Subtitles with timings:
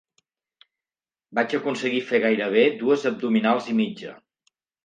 [1.39, 4.19] Vaig aconseguir fer gairebé dues abdominals i mitja.